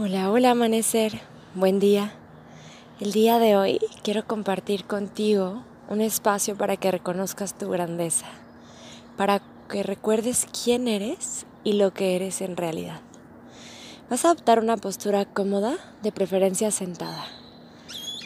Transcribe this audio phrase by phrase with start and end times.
[0.00, 1.20] Hola, hola amanecer,
[1.56, 2.12] buen día.
[3.00, 8.26] El día de hoy quiero compartir contigo un espacio para que reconozcas tu grandeza,
[9.16, 13.00] para que recuerdes quién eres y lo que eres en realidad.
[14.08, 17.24] Vas a adoptar una postura cómoda, de preferencia sentada.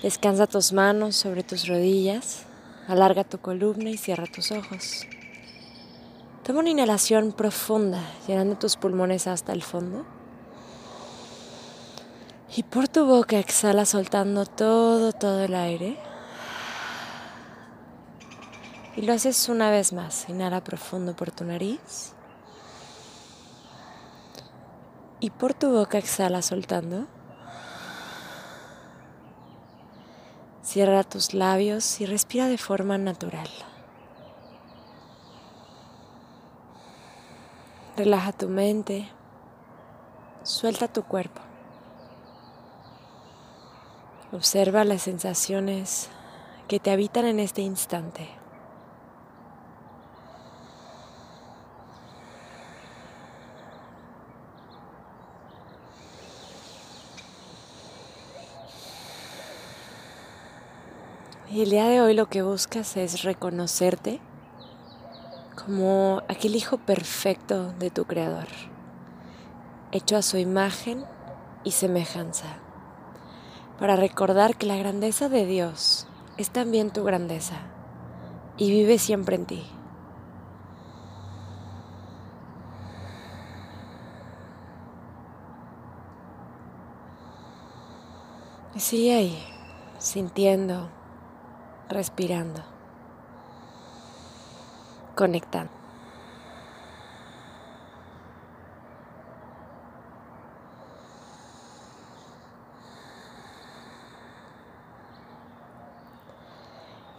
[0.03, 2.43] Descansa tus manos sobre tus rodillas,
[2.87, 5.07] alarga tu columna y cierra tus ojos.
[6.45, 10.05] Toma una inhalación profunda, llenando tus pulmones hasta el fondo.
[12.55, 15.97] Y por tu boca exhala soltando todo, todo el aire.
[18.95, 20.29] Y lo haces una vez más.
[20.29, 22.13] Inhala profundo por tu nariz.
[25.19, 27.07] Y por tu boca exhala soltando.
[30.61, 33.49] Cierra tus labios y respira de forma natural.
[37.97, 39.09] Relaja tu mente.
[40.43, 41.41] Suelta tu cuerpo.
[44.33, 46.09] Observa las sensaciones
[46.67, 48.31] que te habitan en este instante.
[61.51, 64.19] Y el día de hoy lo que buscas es reconocerte
[65.63, 68.49] como aquel hijo perfecto de tu creador,
[69.93, 71.05] hecho a su imagen
[71.65, 72.63] y semejanza
[73.79, 76.07] para recordar que la grandeza de Dios
[76.37, 77.57] es también tu grandeza
[78.57, 79.65] y vive siempre en ti.
[88.75, 89.45] Y sigue ahí,
[89.99, 90.89] sintiendo,
[91.89, 92.63] respirando,
[95.15, 95.82] conectando.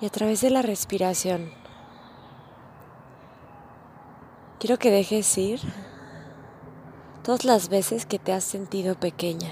[0.04, 1.50] Y a través de la respiración,
[4.59, 5.62] quiero que dejes ir
[7.24, 9.50] todas las veces que te has sentido pequeña.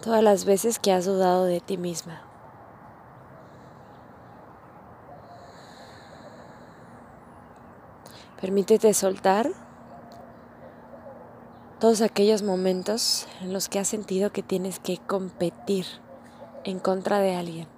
[0.00, 2.22] Todas las veces que has dudado de ti misma.
[8.40, 9.67] Permítete soltar
[11.80, 15.86] todos aquellos momentos en los que has sentido que tienes que competir
[16.64, 17.68] en contra de alguien.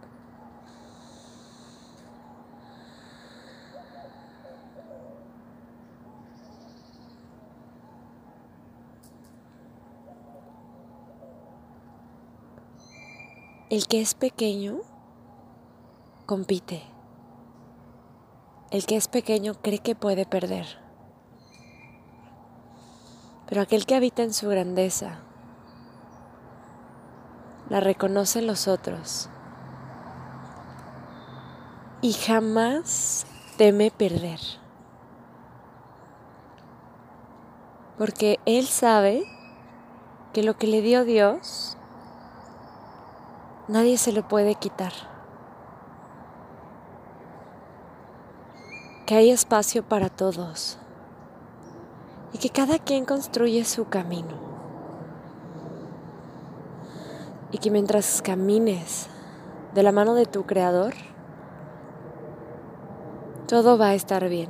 [13.69, 14.81] El que es pequeño
[16.27, 16.83] compite.
[18.73, 20.80] El que es pequeño cree que puede perder.
[23.51, 25.19] Pero aquel que habita en su grandeza
[27.69, 29.29] la reconoce los otros
[32.01, 34.39] y jamás teme perder.
[37.99, 39.25] Porque él sabe
[40.33, 41.77] que lo que le dio Dios
[43.67, 44.93] nadie se lo puede quitar.
[49.07, 50.79] Que hay espacio para todos
[52.33, 54.51] y que cada quien construye su camino.
[57.53, 59.09] Y que mientras camines
[59.75, 60.95] de la mano de tu creador,
[63.49, 64.49] todo va a estar bien.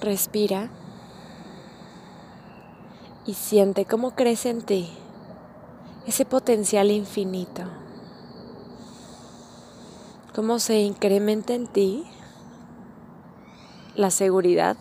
[0.00, 0.70] Respira
[3.26, 4.96] y siente cómo crece en ti
[6.08, 7.64] ese potencial infinito.
[10.34, 12.04] Cómo se incrementa en ti
[13.94, 14.78] la seguridad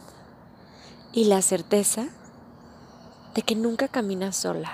[1.12, 2.08] y la certeza
[3.36, 4.72] de que nunca caminas sola.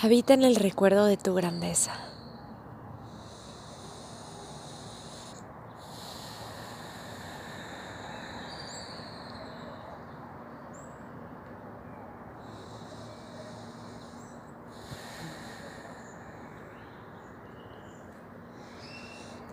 [0.00, 2.13] Habita en el recuerdo de tu grandeza.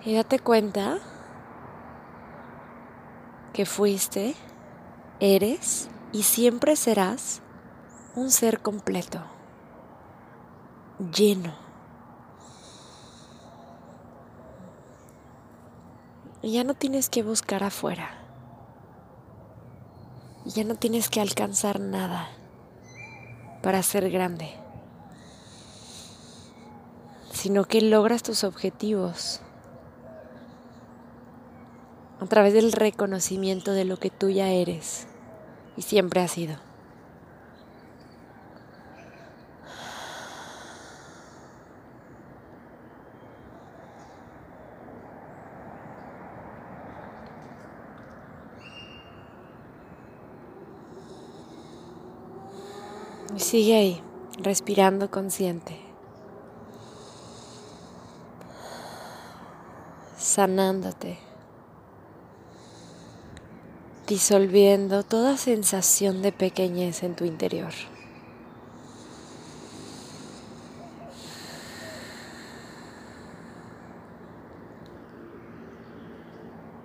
[0.03, 0.97] Y date cuenta
[3.53, 4.35] que fuiste,
[5.19, 7.41] eres y siempre serás
[8.15, 9.21] un ser completo,
[11.13, 11.53] lleno.
[16.41, 18.09] Ya no tienes que buscar afuera.
[20.45, 22.29] Ya no tienes que alcanzar nada.
[23.61, 24.49] para ser grande,
[27.31, 29.41] sino que logras tus objetivos
[32.21, 35.07] a través del reconocimiento de lo que tú ya eres
[35.75, 36.55] y siempre has sido.
[53.35, 54.03] Y sigue ahí,
[54.37, 55.79] respirando consciente.
[60.17, 61.30] Sanándote.
[64.11, 67.71] Disolviendo toda sensación de pequeñez en tu interior.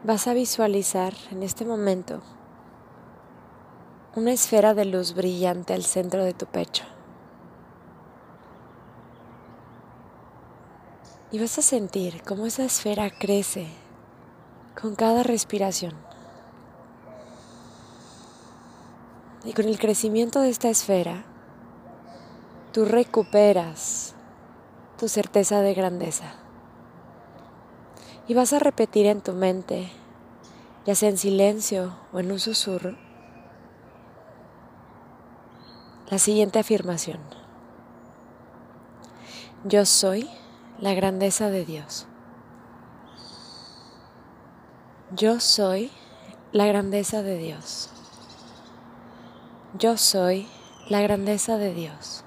[0.04, 2.22] Vas a visualizar en este momento
[4.14, 6.84] una esfera de luz brillante al centro de tu pecho.
[11.32, 13.66] Y vas a sentir cómo esa esfera crece
[14.80, 16.15] con cada respiración.
[19.46, 21.24] Y con el crecimiento de esta esfera,
[22.72, 24.16] tú recuperas
[24.98, 26.34] tu certeza de grandeza.
[28.26, 29.88] Y vas a repetir en tu mente,
[30.84, 32.96] ya sea en silencio o en un susurro,
[36.10, 37.20] la siguiente afirmación.
[39.62, 40.28] Yo soy
[40.80, 42.08] la grandeza de Dios.
[45.14, 45.92] Yo soy
[46.50, 47.90] la grandeza de Dios.
[49.78, 50.46] Yo soy
[50.88, 52.24] la grandeza de Dios.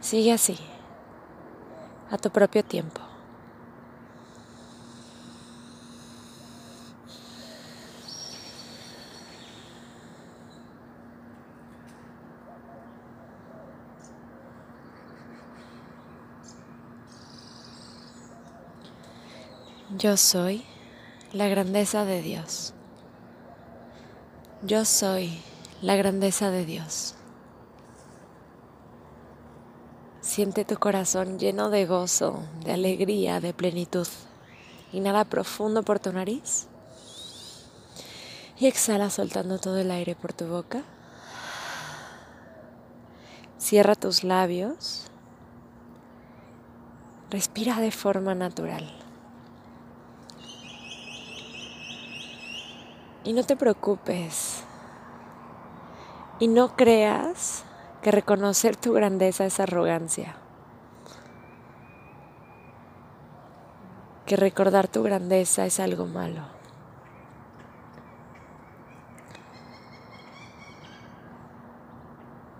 [0.00, 0.56] Sigue así,
[2.10, 3.02] a tu propio tiempo.
[19.98, 20.64] Yo soy
[21.34, 22.72] la grandeza de Dios.
[24.62, 25.42] Yo soy
[25.82, 27.14] la grandeza de Dios.
[30.20, 34.06] Siente tu corazón lleno de gozo, de alegría, de plenitud.
[34.92, 36.66] Inhala profundo por tu nariz
[38.58, 40.82] y exhala soltando todo el aire por tu boca.
[43.58, 45.06] Cierra tus labios.
[47.30, 48.86] Respira de forma natural.
[53.24, 54.64] Y no te preocupes.
[56.40, 57.64] Y no creas
[58.02, 60.34] que reconocer tu grandeza es arrogancia.
[64.26, 66.42] Que recordar tu grandeza es algo malo.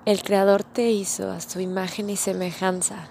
[0.04, 3.08] El Creador te hizo a su imagen y semejanza.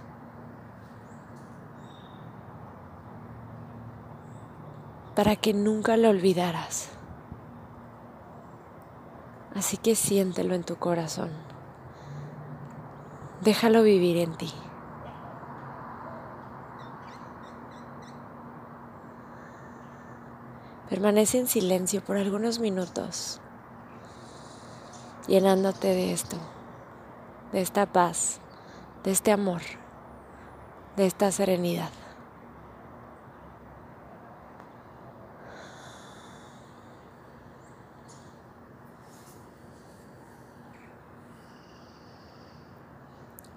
[5.19, 6.87] para que nunca lo olvidaras.
[9.59, 11.31] Así que siéntelo en tu corazón.
[13.41, 14.49] Déjalo vivir en ti.
[20.89, 23.41] Permanece en silencio por algunos minutos,
[25.27, 26.37] llenándote de esto,
[27.51, 28.39] de esta paz,
[29.03, 29.61] de este amor,
[30.95, 31.91] de esta serenidad.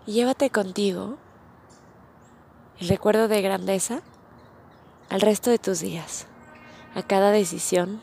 [0.06, 1.16] Y llévate contigo
[2.78, 4.00] el recuerdo de grandeza
[5.08, 6.26] al resto de tus días,
[6.94, 8.00] a cada decisión,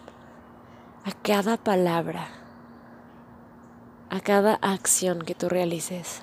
[1.03, 2.27] a cada palabra,
[4.10, 6.22] a cada acción que tú realices.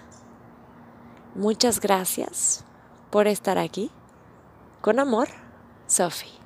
[1.35, 2.65] Muchas gracias
[3.11, 3.91] por estar aquí.
[4.81, 5.29] Con amor,
[5.87, 6.46] Sophie.